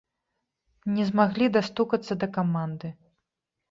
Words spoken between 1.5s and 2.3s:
дастукацца